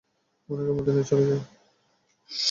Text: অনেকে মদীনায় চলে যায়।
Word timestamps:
অনেকে 0.49 0.71
মদীনায় 0.77 1.07
চলে 1.09 1.25
যায়। 1.29 1.43